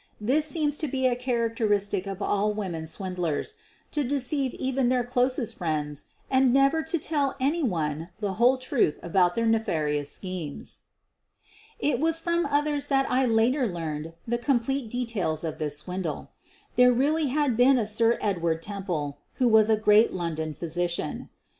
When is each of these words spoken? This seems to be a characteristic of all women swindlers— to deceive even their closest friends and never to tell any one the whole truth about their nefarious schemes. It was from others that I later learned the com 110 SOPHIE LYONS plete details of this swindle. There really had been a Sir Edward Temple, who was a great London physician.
This 0.19 0.45
seems 0.47 0.79
to 0.79 0.87
be 0.87 1.05
a 1.05 1.15
characteristic 1.15 2.07
of 2.07 2.23
all 2.23 2.55
women 2.55 2.87
swindlers— 2.87 3.53
to 3.91 4.03
deceive 4.03 4.51
even 4.55 4.89
their 4.89 5.03
closest 5.03 5.55
friends 5.57 6.05
and 6.27 6.51
never 6.51 6.81
to 6.81 6.97
tell 6.97 7.35
any 7.39 7.61
one 7.61 8.09
the 8.19 8.33
whole 8.41 8.57
truth 8.57 8.97
about 9.03 9.35
their 9.35 9.45
nefarious 9.45 10.11
schemes. 10.11 10.79
It 11.77 11.99
was 11.99 12.17
from 12.17 12.47
others 12.47 12.87
that 12.87 13.11
I 13.11 13.27
later 13.27 13.67
learned 13.67 14.13
the 14.27 14.39
com 14.39 14.57
110 14.57 14.57
SOPHIE 14.57 14.57
LYONS 14.57 14.65
plete 14.65 14.89
details 14.89 15.43
of 15.43 15.59
this 15.59 15.77
swindle. 15.77 16.31
There 16.77 16.91
really 16.91 17.27
had 17.27 17.55
been 17.55 17.77
a 17.77 17.85
Sir 17.85 18.17
Edward 18.21 18.63
Temple, 18.63 19.19
who 19.35 19.47
was 19.47 19.69
a 19.69 19.75
great 19.77 20.11
London 20.13 20.55
physician. 20.55 21.29